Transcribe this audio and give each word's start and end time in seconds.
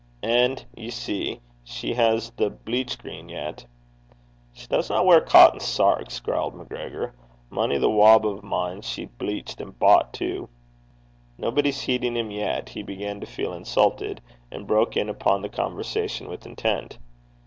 And, 0.23 0.65
ye 0.75 0.89
see, 0.89 1.41
she 1.63 1.93
has 1.93 2.31
the 2.31 2.49
bleachgreen 2.49 3.29
yet.' 3.29 3.67
'She 4.51 4.65
doesna 4.65 5.05
weir 5.05 5.21
cotton 5.21 5.59
sarks,' 5.59 6.19
growled 6.19 6.55
MacGregor. 6.55 7.13
'Mony's 7.51 7.81
the 7.81 7.87
wob 7.91 8.25
o' 8.25 8.39
mine 8.41 8.81
she's 8.81 9.09
bleached 9.19 9.61
and 9.61 9.77
boucht 9.77 10.11
tu!' 10.13 10.49
Nobody 11.37 11.69
heeding 11.69 12.17
him 12.17 12.31
yet, 12.31 12.69
he 12.69 12.81
began 12.81 13.19
to 13.19 13.27
feel 13.27 13.53
insulted, 13.53 14.21
and 14.49 14.65
broke 14.65 14.97
in 14.97 15.07
upon 15.07 15.43
the 15.43 15.49
conversation 15.49 16.27
with 16.29 16.47
intent. 16.47 16.97